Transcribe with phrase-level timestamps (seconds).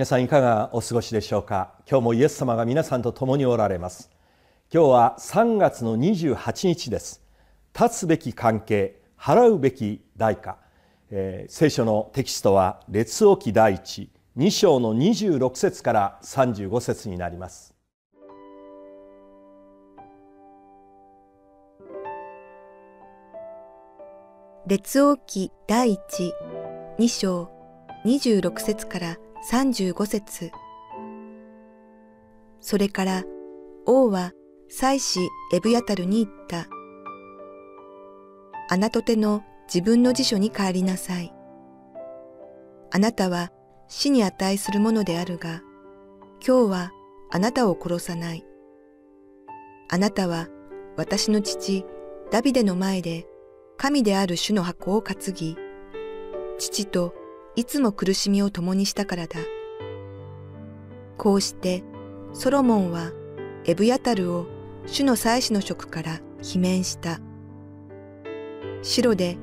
[0.00, 1.74] 皆さんいかがお過ごしでしょうか？
[1.86, 4.10] 今日もイエス様が皆さんと共におられます。
[4.72, 7.20] 今日は3月の28日です。
[7.78, 10.56] 立つべき関係払うべき代価、
[11.10, 17.74] えー、聖書のテキストは列王記第一2章の26節から35節になります。
[24.66, 26.32] 列王記第一
[26.98, 27.50] 2章
[28.06, 30.50] 26節から35節
[32.60, 33.24] それから
[33.86, 34.32] 王は
[34.68, 36.68] 祭司エブヤタルに言った。
[38.68, 41.32] あなとての自分の辞書に帰りなさい。
[42.92, 43.50] あなたは
[43.88, 45.62] 死に値するものであるが、
[46.46, 46.92] 今日は
[47.30, 48.44] あなたを殺さない。
[49.88, 50.48] あなたは
[50.96, 51.84] 私の父
[52.30, 53.26] ダビデの前で
[53.76, 55.56] 神である主の箱を担ぎ、
[56.58, 57.14] 父と
[57.56, 59.40] いつも苦しみを共にしたからだ。
[61.18, 61.82] こうして
[62.32, 63.12] ソロモンは
[63.64, 64.46] エブヤタルを
[64.86, 67.20] 主の祭司の職から罷免した。
[68.82, 69.36] 白で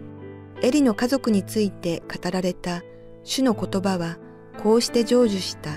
[0.61, 2.81] エリの家族について語られた
[3.23, 4.17] 主の言葉は
[4.63, 5.71] こうして成就した。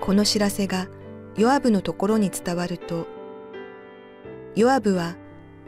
[0.00, 0.88] この知らせが
[1.36, 3.06] ヨアブのところに伝わると、
[4.56, 5.16] ヨアブは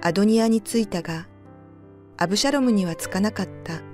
[0.03, 1.29] アドニアに着いたが、
[2.17, 3.90] アブシャロムには着かなかった。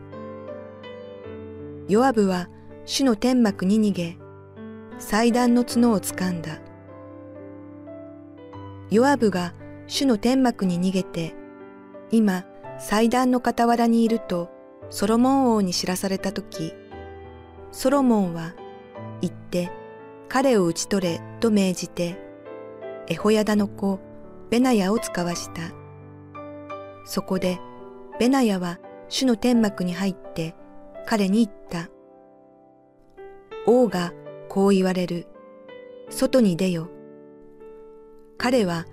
[1.88, 2.48] ヨアブは
[2.84, 4.16] 主の天幕に逃げ、
[4.98, 6.60] 祭壇の角を掴んだ。
[8.90, 9.54] ヨアブが
[9.86, 11.36] 主の天幕に逃げて、
[12.10, 12.44] 今
[12.80, 14.50] 祭壇の傍らにいると
[14.90, 16.72] ソロモン王に知らされたとき、
[17.70, 18.54] ソロモンは
[19.20, 19.70] 行って
[20.28, 22.18] 彼を討ち取れと命じて、
[23.06, 24.00] エホヤダの子
[24.50, 25.62] ベナヤを使わした。
[27.04, 27.60] そこで
[28.18, 30.56] ベナヤは主の天幕に入って
[31.06, 31.88] 彼に言った。
[33.64, 34.12] 王が
[34.48, 35.28] こう言われる。
[36.10, 36.88] 外に出よ。
[38.36, 38.86] 彼は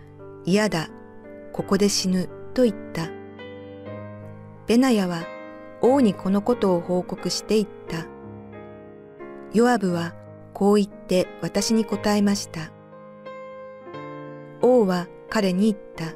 [0.46, 0.90] 嫌だ。
[1.52, 2.30] ここで死ぬ。
[2.54, 3.10] と言った。
[4.68, 5.24] ベナヤは
[5.82, 8.06] 王にこのことを報告して言った。
[9.54, 10.14] ヨアブは
[10.54, 12.72] こう言って私に答えました。
[14.62, 16.16] 王は彼に言った。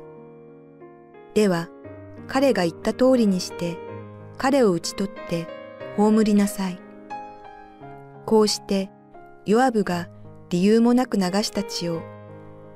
[1.34, 1.70] では
[2.28, 3.78] 彼が言った通りにして
[4.38, 5.57] 彼を討ち取って
[5.98, 6.80] 葬りなさい。
[8.26, 8.92] こうして
[9.46, 10.10] ヨアブが
[10.50, 12.04] 理由もなく流した血を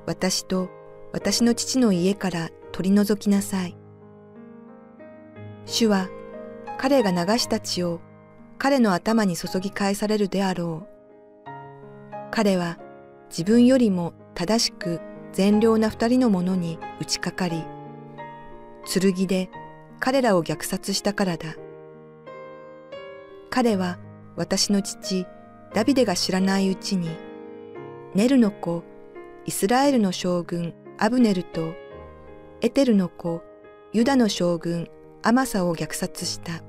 [0.06, 0.68] 私と
[1.12, 3.76] 私の父の家から取り除きなさい。
[5.64, 6.08] 主は
[6.78, 8.00] 彼が流した血を
[8.58, 11.48] 彼の頭に注ぎ返されるであろう。
[12.32, 12.78] 彼は
[13.28, 15.00] 自分よりも正しく
[15.32, 17.64] 善良な二人の者に打ちかかり、
[18.84, 19.48] 剣で
[20.00, 21.54] 彼らを虐殺したからだ。
[23.52, 23.98] 彼は
[24.34, 25.26] 私の父
[25.74, 27.10] ダビデが知らないうちに、
[28.14, 28.82] ネルの子
[29.44, 31.74] イスラエルの将軍アブネルと
[32.62, 33.42] エテルの子
[33.92, 34.88] ユダの将軍
[35.22, 36.62] アマサを虐殺した。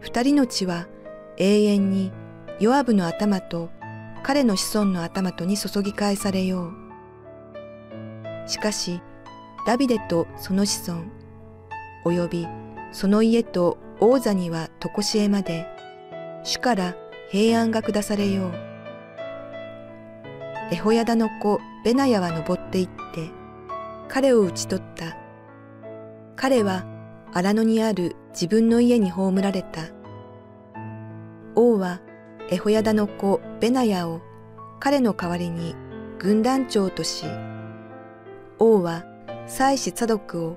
[0.00, 0.88] 二人の血は
[1.36, 2.10] 永遠に
[2.58, 3.70] ヨアブの頭と
[4.24, 6.72] 彼の子孫の頭とに注ぎ返されよ
[8.46, 8.48] う。
[8.48, 9.00] しかし、
[9.64, 11.04] ダビデとその子孫、
[12.04, 12.48] および
[12.90, 15.66] その家と王座にはとこしえまで、
[16.44, 16.94] 主から
[17.30, 18.52] 平安が下されよう。
[20.70, 23.30] エホヤダの子ベナヤは登って行って、
[24.08, 25.16] 彼を討ち取った。
[26.36, 26.84] 彼は
[27.32, 29.82] 荒野にある自分の家に葬られた。
[31.56, 32.00] 王は
[32.50, 34.20] エホヤダの子ベナヤを
[34.78, 35.74] 彼の代わりに
[36.20, 37.26] 軍団長とし、
[38.60, 39.04] 王は
[39.48, 40.56] 祭司サドクを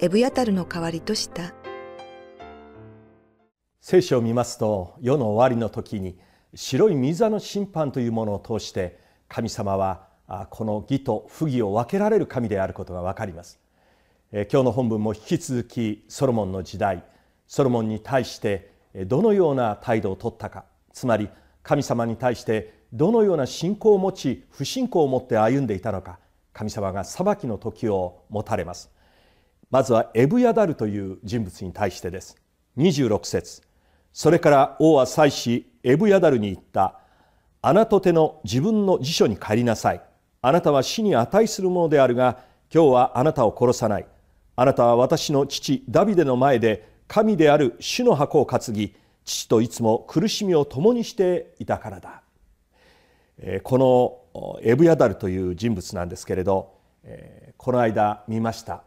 [0.00, 1.54] エブヤタルの代わりとした。
[3.82, 6.18] 聖書を見ますと世の終わりの時に
[6.54, 10.06] 白い御座の審判というものを通して神様は
[10.50, 13.58] この義と不義を分けられる神であることが分かります。
[14.32, 17.02] 今日の本文も引き続きソロモンの時代
[17.46, 18.70] ソロモンに対して
[19.06, 20.66] どのような態度をとったか。
[20.92, 21.30] つまり
[21.62, 26.18] 神様に対してどのような信仰を持ち不信仰を持って歩んでいたのか。
[26.52, 28.90] 神様が裁きの時を持たれます。
[29.70, 32.36] まずはエブヤダルという人物に対してです。
[32.76, 33.69] 26節。
[34.12, 36.98] それから王は祭司エブヤダルに言った。
[37.62, 40.02] あなた手の自分の辞書に帰りなさい。
[40.42, 42.38] あなたは死に値するものであるが
[42.72, 44.06] 今日はあなたを殺さない。
[44.56, 52.22] あなたは私の父ダビデの前で神である主の箱を担ぎ父といつも苦しみを共にしていたからだ。
[53.62, 53.78] こ
[54.34, 56.74] のエブヤダルという人物なんですけれど
[57.56, 58.84] この間見ました。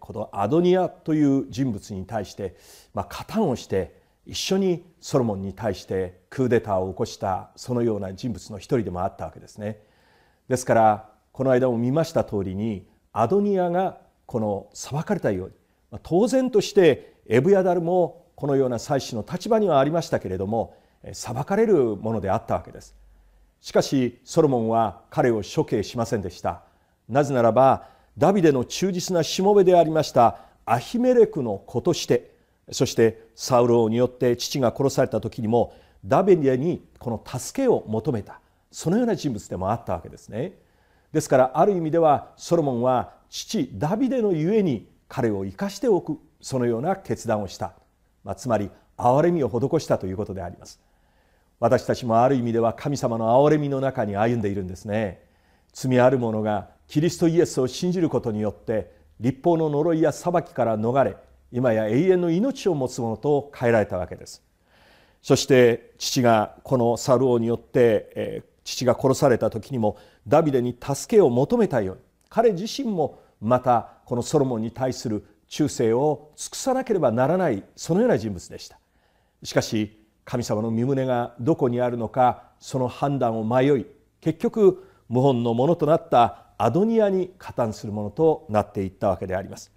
[0.00, 2.54] このアドニアという人物に対して、
[2.92, 3.99] まあ、加担をして
[4.30, 9.82] 一緒にソロモンに対してクーデターを起こしたそのような人物の一人でもあったわけですね。
[10.48, 15.48] ですからこの間も見ました通りにアドニアがこの裁かれたよう
[15.92, 20.76] に当然としてエブヤダルもこのような祭司の立場にはありましたけれども
[21.12, 22.94] 裁かれるものであったわけです。
[23.60, 26.62] しかしソロモンは彼を処刑しませんでした。
[27.08, 32.29] なぜならばダビデの忠実なしもべでありましたアヒメレクの子として
[32.72, 35.74] そしてサウロによって父が殺された時にも
[36.04, 38.40] ダビデにこの助けを求めた。
[38.70, 40.52] そのような人物でもあったわけですね。
[41.12, 47.74] ですからある意味ではソロモンは父ダビデのゆえに彼を生かしておくそのような決断をした、
[48.22, 50.80] まあ、つまり憐れみを施したということであります。
[51.58, 55.22] 私たちもある意味では神様の憐れみの中に歩んでいるんですね。
[55.72, 61.16] 罪ある者がキリストイエスを信じることによって立法の呪いや裁きから逃れ
[61.52, 64.42] 今や永遠の命を持つ者と変えられたわけです。
[65.22, 78.78] そして父がこのサル王によって、父が殺された時にもダビデに助けを求めたように彼自身もまたこのソロモンに対する忠誠を尽くさなければならないそのような人物でした。
[79.42, 83.86] しかし神様の身旨がどこにあるのかその判断を迷い
[84.20, 89.72] 結局謀反のものとなったアドニアに加担するものとなっていったわけであります。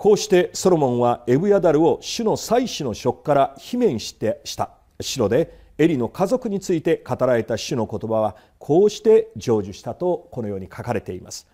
[0.00, 4.70] こうしてソロモンはエブヤダルを主の祭司の職から罷免してした。
[4.98, 11.46] 城でエリの家族について語られた主の言葉はこうして成就したとこのように書かれています、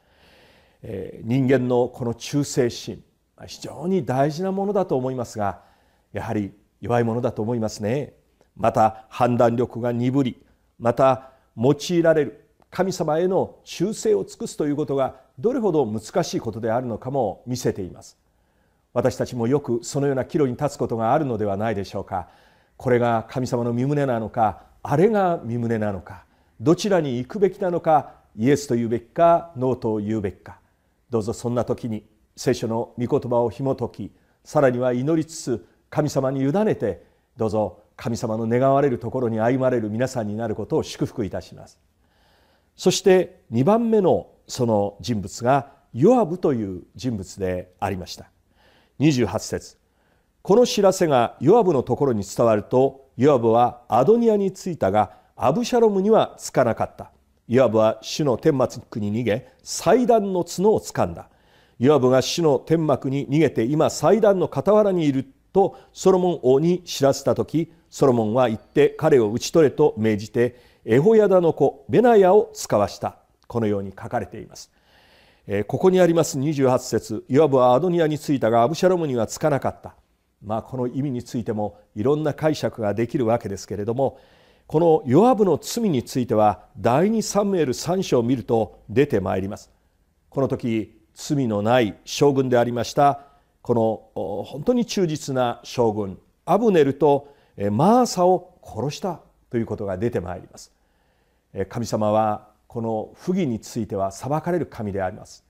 [0.84, 3.02] えー、人間のこの忠誠心
[3.48, 5.62] 非常に大事なものだと思いますが
[6.12, 8.14] やはり弱いものだと思いますね。
[8.54, 10.40] また判断力が鈍り
[10.78, 18.16] また用いられる神様への忠誠を尽くすということがどれほど難しいことであるのかも見せています。
[18.96, 22.28] 私たちもよくそのような岐路に立つことがあるのではないでしょうか。
[22.78, 26.25] これが神様の身旨なのかあれが身旨なのか
[26.60, 30.60] どちらに行くべきなのかイエスと言うべきかノーと言うべきか。
[31.10, 32.06] どうぞそんな時に
[32.37, 34.12] 聖書の御言葉を紐解き
[34.44, 37.04] さらには祈りつつ神様に委ねて
[37.37, 41.78] どうぞ神様の願われるところに歩まれる皆さんになることを祝福いたします。
[42.76, 48.31] そして2番目のその人物がヨアブという人物でありました。
[49.00, 49.76] 28節。
[50.43, 57.10] この知らせがヨアブのところに伝わるとヨアブはアドニアに着いたがアブシャロムには着かなかった。
[57.48, 61.28] ヨアブは主の天幕に逃げ祭壇の角を掴んだ。
[61.78, 73.19] ヨアブが主の天幕に逃げて今祭壇の傍らにいるとソロモン王に知らせた時ソロモンは行って彼を討ち取れと命じてエホヤダの子ベナヤを使わした。
[73.46, 74.72] このように書かれています、
[75.48, 79.94] えここにあります28節いわばアドニアについたがアブシャロムにはつかなかった。
[80.42, 84.18] まあこの意味についてもいろんな解釈ができるわけですけれども
[84.66, 89.70] このヨアブの罪については第2サムエル3章を見ると出てまいります。
[90.28, 93.20] この時罪のない将軍でありました
[93.62, 93.75] こ
[94.14, 97.32] の本当に忠実な将軍アブネルと
[97.70, 100.73] マーサを殺したということが出てまいります。
[101.68, 105.45] 神様はこの不義については裁かれる神であります。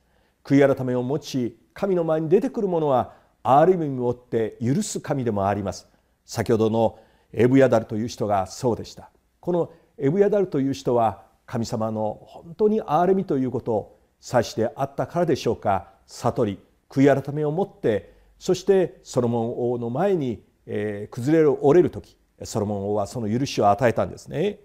[0.46, 5.88] 悔い改めを持ち神の前に出てくる者はある意味をって許す神でもあります。
[6.24, 7.00] 先ほどの
[7.32, 9.10] エブヤダルという人がそうでした。
[9.40, 15.88] このエブヤダルという人は神様の本当に憐れみということを指してあったからでしょうか。
[16.06, 24.60] 悟り悔い改めを持ってそしてソロモン王の前に、えー、崩れる折れる時ソロモン王はその許しを与えたんですね。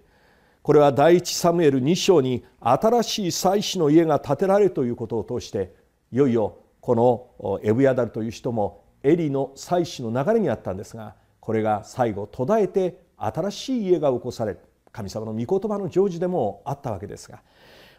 [0.64, 5.74] これは第一サムエル2章に新しい祭司の家が建てられるということを通して
[6.12, 14.56] いよいよこのエブヤダルという人もエリの祭司の流れにあったんですがこれが最後途絶えて新しい家が起こされ
[14.92, 17.42] 神様の御言葉の成就でもあったわけですが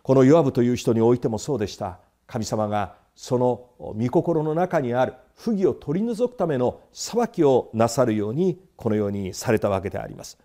[0.03, 10.39] このヨアブという人においてもそうでした神様がその御心の中にある不義を取り除くための裁きをなさるようにこのようにされたわけであります。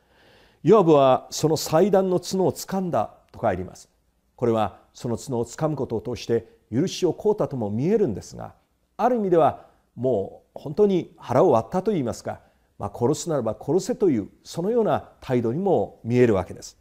[0.63, 3.89] ヨアブはその祭壇の角を掴んだと帰ります。
[4.35, 8.53] これはその角をつかむことを通して許しを請うたとも見えるんですが
[8.97, 12.39] ある意味ではもう本当に腹を割ったといいますか、
[12.77, 16.77] まあ、殺すならば殺せというそのような態度にも見えるわけです。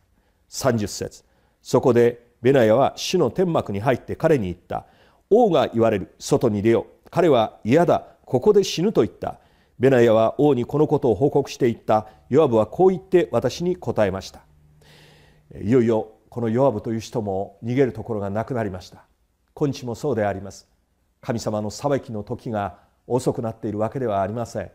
[0.51, 1.25] 30節。
[1.63, 4.87] そこでベナヤは主の天幕に入って彼に言った。
[5.31, 6.15] 王が言われる。
[6.19, 6.87] 外に出よ。
[7.05, 8.07] う彼は嫌だ。
[8.25, 9.41] ここで死ぬと言った。
[9.79, 12.09] ベナヤは王にこのことを報告していった。
[12.31, 14.41] ヨアブはこう言って私に答えました。
[15.63, 19.05] いよいよこのヨアブという人も逃げるところがなくなりました。
[19.55, 20.67] 今日もそうであります。
[21.21, 24.71] 神様の裁きの時が遅くなっているわけではありません。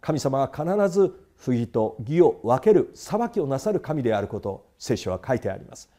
[0.00, 5.90] 神様は必ず不義と義を分ける裁きをなさる神であること聖書は書いてあります。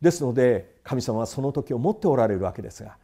[0.00, 2.96] ですので神様はその時を持っておられるわけですが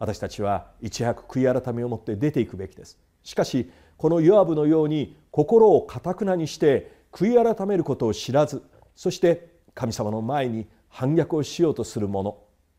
[0.00, 2.98] 私たちはいち早く悔い改めを持って出ていくべきです。
[3.22, 8.62] しかしこのヨアブのように心をかたくなにして悔い改めることを知らず
[8.96, 12.38] そして神様の前に反逆をしようとする者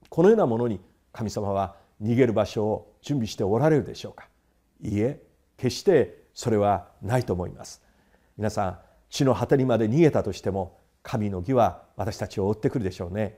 [0.09, 0.79] このようなものに
[1.13, 4.29] 神様は逃げる場所を準備しておられるでしょうか。
[4.81, 5.21] いいえ
[5.57, 7.83] 決してそれはないと思います。
[8.35, 8.79] 皆さん
[9.11, 13.37] 地の果てにまで逃げたとしても神の義は私たちを追ってくるでしょうね。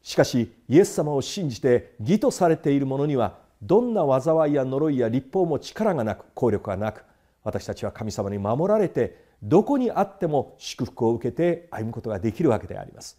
[0.00, 7.04] しかしイエス様を信じて義とされている者にはどんな災いや呪いや立法も力がなく効力がなく
[7.46, 13.16] 私たちは神様に守られてどこにあっても祝福を受けて歩むことができるわけであります。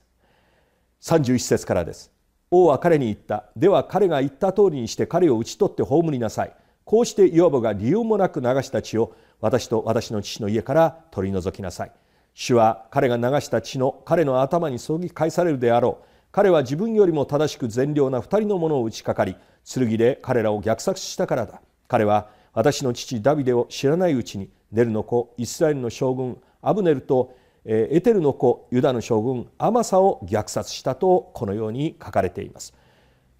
[1.01, 2.11] 31節からです。
[2.51, 3.45] 王は彼に言った。
[3.55, 6.53] では彼が言った通りにして彼を討ち取って葬りなさい。
[6.83, 11.91] こうしてヨアブが理由もなく流した血を私と私の父の家から取り除きなさい。
[12.33, 16.05] 主は彼が流した血の彼の頭にそぎ返されるであろう。
[16.33, 21.61] 彼は自分よりも正しく善良な二人の者を打ちかかり剣で彼らを虐殺したからだ。
[21.87, 32.73] 彼は私の父ダビデを知らないうちにネルの子イスラエルの将軍アブネルとエテルの子ユダの将軍アマサを虐殺したとこのように書かれています。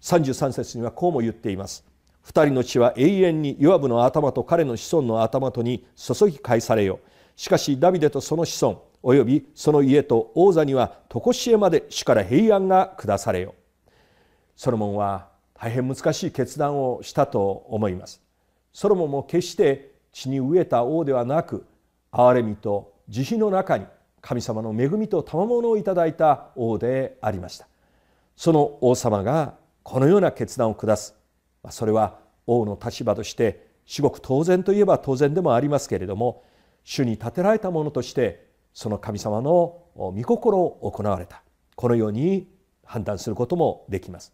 [0.02, 1.84] 33節にはこうも言っています。
[2.22, 7.00] 二人の血は永遠にヨアブの頭と彼の子孫の頭とに注ぎ返されよ。
[7.34, 13.56] しかしダビデとその子孫およびその家と王座には常しえまで主から平安が下されよ。
[14.54, 18.27] ソロモンは大変難しい決断をしたと思います。
[18.78, 21.66] ソロモンも決して血に飢えた王ではなく
[22.12, 23.86] 憐れみと慈悲の中に
[24.20, 27.66] 神様の恵みと賜物をいただいた王でありました。
[28.36, 31.16] その王様がこのような決断を下す。
[31.70, 36.44] それは王の立場として至極当然といえば当然でもありますけれども
[36.84, 41.42] 主に立てられたものとしてその神様の御心を行われた。
[41.74, 42.48] このように
[42.84, 44.32] 判断することもできます。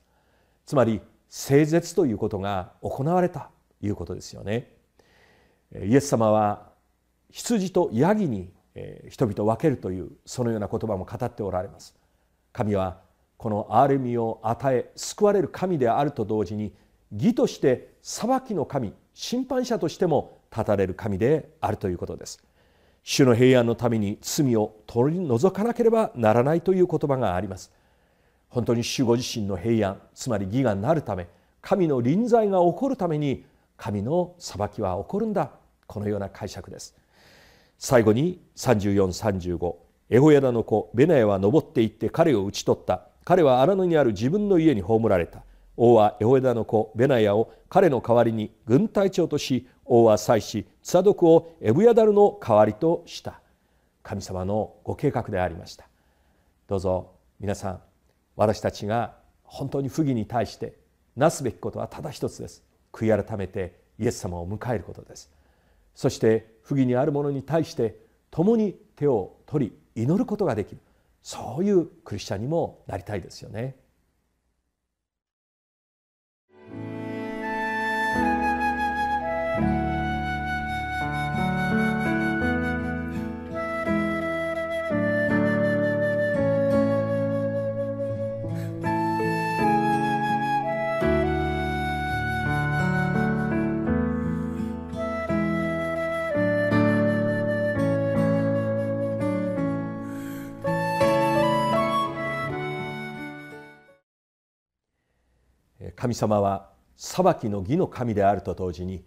[0.67, 3.49] つまり聖絶ということが行われた。
[3.85, 4.73] いうことですよね。
[5.83, 6.71] イエス様は
[7.31, 8.51] 羊とヤギに
[9.09, 11.95] 人々を分けるというそのような言葉も語っておられます。
[12.53, 13.01] 神は
[13.37, 16.73] この憐れみを与え救われる神であると同時に
[17.13, 22.43] 義として裁きの神審判者としても立たれる神であるということです。
[23.03, 27.71] 主の平安のために罪を取り除かなければならないという言葉があります。
[28.49, 31.27] 本当に主ご自身の平安つまり義がなるため
[31.61, 33.45] 神の臨在が起こるために
[33.77, 35.51] 神の裁きは起こるんだ。
[35.87, 36.95] このような解釈です。
[37.79, 39.75] 最後に3435
[40.11, 43.09] エホヤダの子ベナヤは登っていって彼を討ち取った。
[43.25, 45.43] 彼は荒野にある自分の家に葬られた。
[45.77, 53.41] 王はエホヤダの子ベナヤを彼の代わりに軍隊長とし王は祭司ツサドクをエブヤダルの代わりとした。
[54.03, 55.87] 神様のご計画でありました。
[56.69, 57.81] どうぞ皆さん
[58.37, 60.75] 私たちが本当に不義に対して
[61.17, 62.63] なすべきことはただ一つです。
[62.95, 65.31] 悔い改めてイエス様を迎えることです。
[65.95, 67.97] そして不義にある者に対して
[68.31, 70.81] 共に手を取り祈ることができる。
[71.23, 73.77] そういうクリスチャンにもなりたいですよね。
[106.05, 109.03] 神様は裁きの義の神であると同時に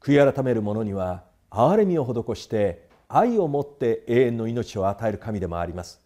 [0.00, 6.00] 悔い改める者には憐れみを施して愛を持って永遠の命を与える神でもあります。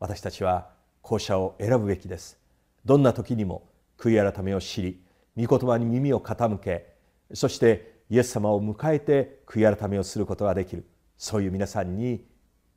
[0.00, 0.68] 私たちは
[1.00, 2.38] 後者を選ぶべきです。
[2.84, 3.66] どんな時にも
[3.96, 5.00] 悔い改めを知り
[5.34, 6.92] 御言葉に耳を傾け
[7.32, 10.84] そしてイエス様を迎えて悔い改めをすることができる。
[11.16, 12.22] そういう皆さんに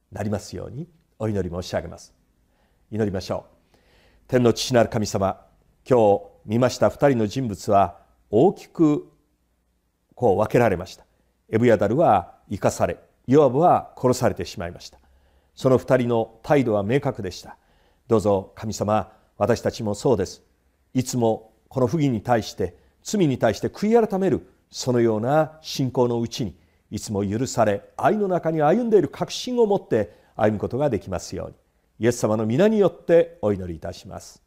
[0.10, 0.88] なりますように
[1.20, 2.13] お祈り申し上げます。
[2.89, 3.77] 祈りましょう。
[4.29, 5.46] 天の父なる神様
[5.86, 7.97] 今日見ました二人の人物は
[8.31, 9.11] 大きく
[10.15, 11.05] こう分けられました。
[11.49, 14.97] エブヤダルは生かされヨアブは殺されてしまいました。
[15.55, 17.57] その二人の態度は明確でした。
[18.07, 20.41] どうぞ神様私たちもそうです。
[20.93, 26.55] いつもこの不義に対して罪に対して悔い改めるそのような信仰のうちに
[26.91, 31.55] いつも許され愛の中に歩んでいる確信を持って歩むことができますように。
[31.99, 34.46] イエス様の皆によってお祈りいたします。